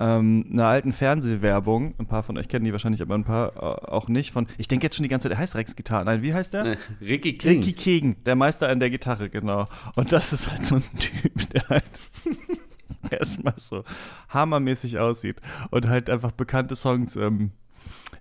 [0.00, 1.94] ähm, einer alten Fernsehwerbung.
[1.98, 3.60] Ein paar von euch kennen die wahrscheinlich, aber ein paar äh,
[3.90, 4.32] auch nicht.
[4.32, 6.04] Von, ich denke jetzt schon die ganze Zeit, der heißt Rex Gitarre.
[6.06, 6.78] Nein, wie heißt der?
[7.00, 7.58] Ricky King.
[7.58, 9.66] Ricky Kegen, der Meister an der Gitarre, genau.
[9.94, 11.84] Und das ist halt so ein Typ, der halt
[13.10, 13.84] erstmal so
[14.28, 15.36] hammermäßig aussieht
[15.70, 17.50] und halt einfach bekannte Songs ähm,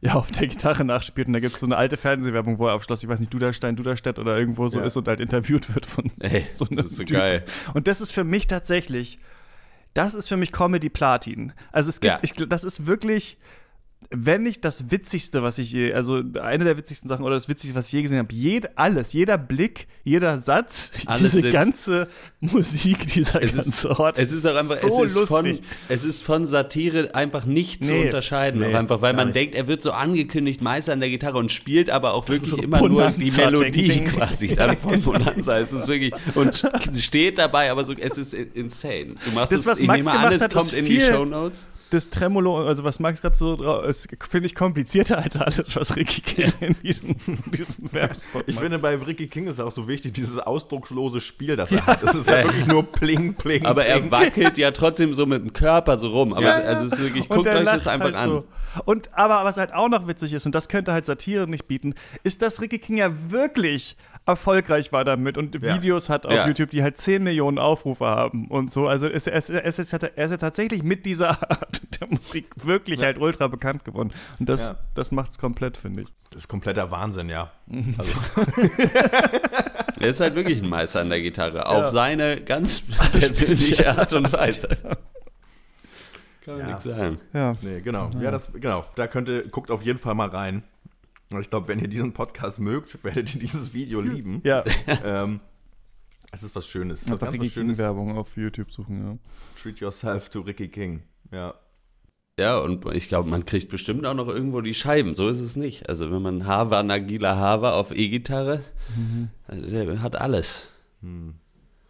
[0.02, 1.28] ja, auf der Gitarre nachspielt.
[1.28, 3.34] Und da gibt es so eine alte Fernsehwerbung, wo er auf Schloss, ich weiß nicht,
[3.34, 4.86] Duderstein, Duderstedt oder irgendwo so Ja.
[4.86, 7.18] ist und halt interviewt wird von Ey, so das einem ist so Typ.
[7.18, 7.44] geil.
[7.74, 9.20] Und das ist für mich tatsächlich
[9.94, 11.54] das ist für mich Comedy Platin.
[11.72, 12.20] Also es gibt, Ja.
[12.22, 13.38] ich, das ist wirklich,
[14.12, 17.76] wenn nicht das Witzigste, was ich je, also eine der witzigsten Sachen oder das Witzigste,
[17.78, 18.34] was ich je gesehen habe.
[18.34, 21.54] Jed, alles, jeder Blick, jeder Satz, Alles diese sitzt.
[21.54, 22.08] ganze
[22.40, 24.18] Musik, dieser Es ganze ist, Ort.
[24.18, 25.28] es ist auch einfach, so es, ist lustig.
[25.28, 28.06] von, es ist von Satire einfach nicht zu Nee.
[28.06, 28.62] unterscheiden.
[28.62, 29.36] Nee, auch einfach, weil man nicht.
[29.36, 32.58] denkt, er wird so angekündigt, Meister an der Gitarre und spielt aber auch wirklich so
[32.58, 34.06] immer nur die Bonanza, Melodie ding, ding.
[34.06, 35.60] quasi dann von Bonanza.
[35.60, 36.64] Es ist wirklich, und
[36.98, 39.14] steht dabei, aber so, es ist insane.
[39.24, 41.70] Du machst Das, es, was ich nehme an, es kommt in die viel- Shownotes.
[41.92, 45.96] Das Tremolo, also was Max gerade so drauf ist, finde ich komplizierter als alles, was
[45.96, 47.16] Ricky King in diesem,
[47.52, 48.64] diesem Werbespot Ich macht.
[48.64, 52.04] finde, bei Ricky King ist auch so wichtig, dieses ausdruckslose Spiel, das er hat.
[52.04, 54.12] Das ist ja wirklich nur pling, pling, Aber er pling.
[54.12, 56.34] wackelt ja trotzdem so mit dem Körper so rum.
[56.34, 56.66] Aber Ja, ja.
[56.66, 58.30] also es ist wirklich, guckt euch das einfach halt an.
[58.30, 58.44] So.
[58.86, 61.96] Und aber was halt auch noch witzig ist, und das könnte halt Satire nicht bieten,
[62.24, 63.98] ist, dass Ricky King ja wirklich
[64.30, 65.76] erfolgreich war damit und Ja.
[65.76, 66.48] Videos hat auf Ja.
[66.48, 68.88] YouTube, die halt 10 Millionen Aufrufe haben und so.
[68.88, 73.02] Also es, es, es, ist, er ist ja tatsächlich mit dieser Art der Musik wirklich
[73.02, 74.12] halt ultra bekannt geworden.
[74.40, 74.76] Und das, Ja.
[74.96, 76.08] das macht es komplett, finde ich.
[76.32, 77.52] Das ist kompletter Wahnsinn, ja.
[77.98, 78.12] Also,
[80.00, 81.66] Er ist halt wirklich ein Meister an der Gitarre.
[81.68, 81.88] Auf Ja.
[81.90, 84.70] seine ganz persönliche Art und Weise.
[86.46, 86.66] Kann man Ja.
[86.68, 87.20] nichts sagen.
[87.34, 87.56] Ja.
[87.62, 88.10] nee, genau.
[88.22, 88.86] Ja, das, genau.
[88.96, 90.64] Da könnt ihr, guckt auf jeden Fall mal rein.
[91.42, 94.42] Ich glaube, wenn ihr diesen Podcast mögt, werdet ihr dieses Video lieben.
[94.44, 94.64] Ja,
[95.04, 95.40] Ähm,
[96.32, 97.02] es ist was Schönes.
[97.02, 97.78] Es ist einfach ganz Ricky was Schönes.
[97.78, 99.18] King-Werbung auf YouTube suchen, ja.
[99.62, 101.04] Treat yourself to Ricky King.
[101.32, 101.54] Ja.
[102.40, 105.14] Ja, und ich glaube, man kriegt bestimmt auch noch irgendwo die Scheiben.
[105.16, 105.90] So ist es nicht.
[105.90, 108.64] Also, wenn man Hava, Nagila Hava auf E-Gitarre,
[109.50, 110.68] der hat alles.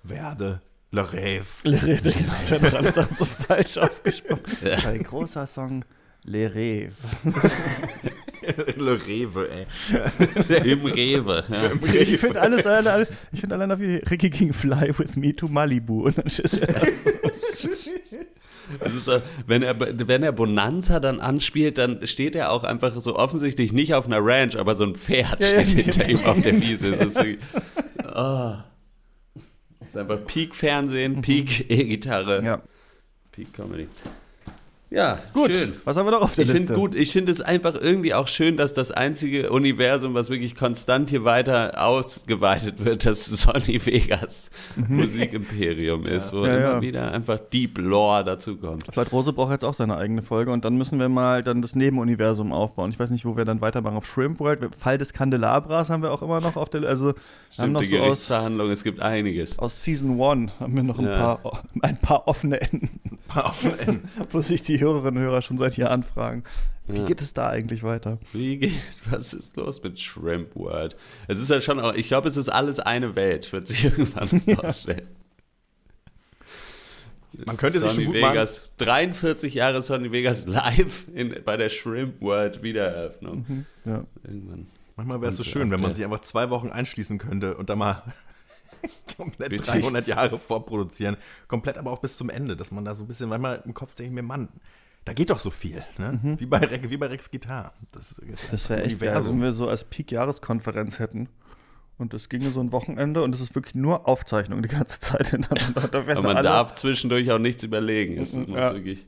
[0.04, 1.64] Werde Le Rêve.
[1.64, 4.42] Das wird doch alles Sachen so falsch ausgesprochen.
[4.86, 5.86] Ein großer Song,
[6.24, 6.94] Le Rêve.
[8.78, 9.66] Le Rêve, ey.
[10.72, 11.44] Im Rewe.
[11.50, 11.72] Ja.
[11.94, 15.48] Ich finde alles, alle, ich finde allein auf wie Ricky King Fly with Me to
[15.48, 16.06] Malibu.
[16.06, 16.68] Und dann ist er
[18.80, 19.12] Das ist,
[19.48, 23.94] wenn, er, wenn er Bonanza dann anspielt, dann steht er auch einfach so offensichtlich nicht
[23.94, 25.84] auf einer Ranch, aber so ein Pferd Ja, steht ja.
[25.84, 26.96] hinter ihm auf der Wiese.
[26.96, 27.40] Es ist wirklich.
[28.16, 28.54] Oh.
[29.80, 32.62] Das ist einfach Peak-Fernsehen, Peak-E-Gitarre, ja.
[33.32, 33.88] Peak-Comedy.
[34.92, 35.74] Ja, Gut, schön.
[35.86, 36.66] was haben wir noch auf der Ich Liste?
[36.70, 40.56] finde gut, ich finde es einfach irgendwie auch schön, dass das einzige Universum, was wirklich
[40.56, 44.50] konstant hier weiter ausgeweitet wird, das Sonny Vegas
[44.88, 46.46] Musikimperium ist, wo Mhm.
[46.46, 46.82] Ja, immer ja.
[46.82, 48.86] wieder einfach Deep Lore dazukommt.
[48.92, 51.76] Vielleicht Rose braucht jetzt auch seine eigene Folge und dann müssen wir mal dann das
[51.76, 52.90] Nebenuniversum aufbauen.
[52.90, 53.98] Ich weiß nicht, wo wir dann weitermachen.
[53.98, 57.14] Auf Shrimp World, Fall des Kandelabras haben wir auch immer noch auf der Also wir
[57.14, 57.18] haben
[57.52, 59.60] Stimmt, noch die so Gerichtsverhandlung, es gibt einiges.
[59.60, 61.36] aus Season 1 haben wir noch ein, Ja.
[61.36, 62.90] paar, ein paar offene Enden,
[64.32, 66.44] wo sich die Hörerinnen und Hörer schon seit Jahren fragen.
[66.88, 67.06] Wie Ja.
[67.06, 68.18] geht es da eigentlich weiter?
[68.34, 68.74] Wie geht,
[69.10, 70.96] was ist los mit Shrimp World?
[71.28, 74.28] Es ist ja schon auch, ich glaube, es ist alles eine Welt, wird sich irgendwann
[74.46, 75.08] herausstellen.
[77.46, 81.70] Man könnte sich Sonny schon gut Vegas, 43 Jahre Sonny Vegas live in, bei der
[81.70, 83.66] Shrimp World Wiedereröffnung.
[83.86, 84.04] Ja.
[84.24, 84.68] Irgendwann.
[84.96, 87.78] Manchmal wäre es so schön, wenn man sich einfach zwei Wochen einschließen könnte und dann
[87.78, 88.02] mal
[89.18, 89.70] komplett Richtig.
[89.82, 91.18] 300 Jahre vorproduzieren.
[91.48, 93.96] Komplett aber auch bis zum Ende, dass man da so ein bisschen, manchmal im Kopf
[93.96, 94.50] denke ich mir, Mann,
[95.06, 95.84] da geht doch so viel.
[95.98, 96.20] Ne?
[96.38, 97.72] Wie, bei Rex, wie bei Rex Gitarre.
[97.92, 101.30] Das, ist- Das wäre echt geil, wenn wir so als Peak-Jahreskonferenz hätten.
[101.98, 105.28] Und das ginge so ein Wochenende und es ist wirklich nur Aufzeichnung die ganze Zeit
[105.32, 105.88] hintereinander.
[105.90, 108.18] Da Aber man darf zwischendurch auch nichts überlegen.
[108.22, 108.74] Es muss Ja.
[108.74, 109.06] wirklich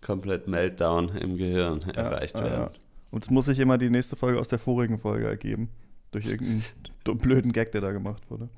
[0.00, 2.60] komplett Meltdown im Gehirn erreicht ja, werden.
[2.62, 2.70] ja.
[3.12, 5.68] Und es muss sich immer die nächste Folge aus der vorigen Folge ergeben.
[6.10, 6.64] Durch irgendeinen
[7.04, 8.48] dummen, blöden Gag, der da gemacht wurde.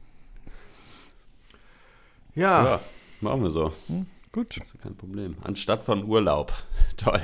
[2.38, 2.80] Ja, Ja,
[3.20, 3.72] machen wir so.
[4.32, 4.56] Gut.
[4.56, 5.36] Ist ja kein Problem.
[5.42, 6.52] Anstatt von Urlaub.
[6.96, 7.20] Toll.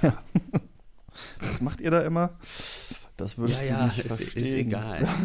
[1.40, 2.30] Was macht ihr da immer?
[3.16, 4.42] Das würdest du nicht ist, verstehen.
[4.42, 5.06] ist egal.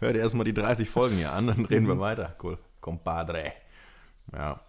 [0.00, 2.36] hör dir erstmal die 30 Folgen hier an, dann reden wir weiter.
[2.42, 2.58] Cool.
[2.80, 3.52] Compadre.
[4.32, 4.60] Ja.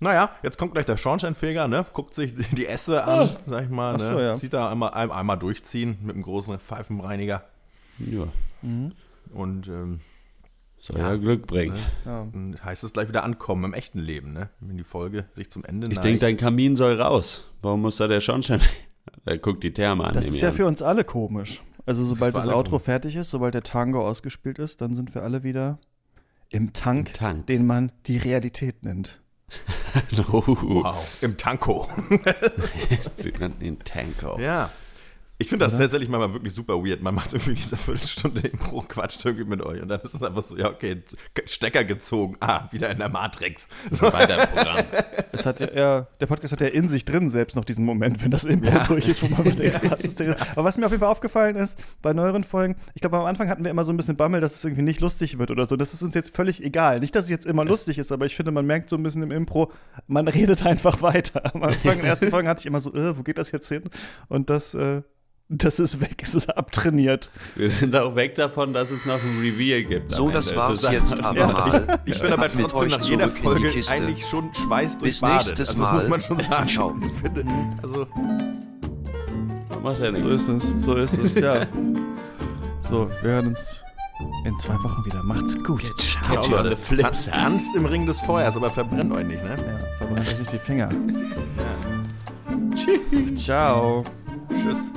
[0.00, 1.84] Naja, jetzt kommt gleich der Schornsteinfeger, ne?
[1.92, 4.12] Guckt sich die Esse an, sag ich mal, ne?
[4.12, 4.36] so, ja.
[4.38, 7.44] Sieht da einmal, ein- einmal durchziehen mit einem großen Pfeifenreiniger.
[7.98, 8.24] Ja,
[9.32, 10.00] Und ähm,
[10.80, 11.76] soll ja, Glück bringen.
[12.04, 12.26] Ja.
[12.32, 14.48] dann heißt es gleich wieder ankommen im echten Leben, ne?
[14.60, 16.04] Wenn die Folge sich zum Ende Ich neigt.
[16.04, 17.44] denke, dein Kamin soll raus.
[17.62, 18.60] Warum muss da der Schornstein?
[19.24, 20.14] Er guckt die Therme an.
[20.14, 20.54] Das ist ich ja an.
[20.54, 21.62] für uns alle komisch.
[21.84, 22.84] Also sobald das Outro komisch.
[22.84, 25.78] fertig ist, sobald der Tango ausgespielt ist, dann sind wir alle wieder
[26.48, 27.46] im Tank, Im Tank.
[27.48, 29.20] den man die Realität nennt.
[30.32, 31.88] Oh, Wow, im Tanko.
[33.16, 34.38] Sie nannten ihn Tanko.
[34.38, 34.70] ja.
[35.40, 37.00] Ich finde das tatsächlich manchmal wirklich super weird.
[37.00, 40.42] Man macht irgendwie diese Viertelstunde Impro, quatscht irgendwie mit euch und dann ist es einfach
[40.42, 41.02] so, ja, okay,
[41.46, 42.36] Stecker gezogen.
[42.40, 43.68] Ah, wieder in der Matrix.
[43.90, 44.12] So.
[44.12, 44.84] Weiter im Programm.
[45.32, 48.22] Es hat ja, ja, der Podcast hat ja in sich drin selbst noch diesen Moment,
[48.22, 50.34] wenn das Impro durch ist, wo man denkt, was ist denn?
[50.34, 53.48] Aber was mir auf jeden Fall aufgefallen ist, bei neueren Folgen, ich glaube, am Anfang
[53.48, 55.76] hatten wir immer so ein bisschen Bammel, dass es irgendwie nicht lustig wird oder so.
[55.76, 57.00] Das ist uns jetzt völlig egal.
[57.00, 59.22] Nicht, dass es jetzt immer lustig ist, aber ich finde, man merkt so ein bisschen
[59.22, 59.72] im Impro,
[60.06, 61.54] man redet einfach weiter.
[61.54, 63.68] Am Anfang, in den ersten Folgen hatte ich immer so, äh, wo geht das jetzt
[63.68, 63.84] hin?
[64.28, 65.00] Und das, äh,
[65.52, 67.28] das ist weg, es ist abtrainiert.
[67.56, 70.12] Wir sind auch weg davon, dass es noch ein Reveal gibt.
[70.12, 70.62] So, das Ende.
[70.62, 71.46] Es war's jetzt aber Ja.
[71.48, 72.00] mal.
[72.06, 76.02] Ich bin aber trotzdem nach jeder Folge eigentlich schon schweiß Bis nächstes also, das muss
[76.02, 76.08] Mal.
[76.08, 76.68] man schon sagen.
[76.68, 76.94] Ciao.
[77.02, 77.44] Ich finde,
[77.82, 78.06] also,
[79.82, 80.34] Macht ja So nichts.
[80.34, 81.66] ist es, so ist es, ja.
[82.88, 83.82] So, wir hören uns
[84.44, 85.22] in zwei Wochen wieder.
[85.22, 85.82] Macht's gut.
[85.98, 86.34] Ciao.
[86.34, 89.50] Catch you on the flip tanzt im Ring des Feuers, aber verbrennt euch nicht, ne?
[89.56, 90.90] Ja, verbrennt euch nicht die Finger.
[93.36, 94.04] Ciao.
[94.50, 94.90] Tschüss.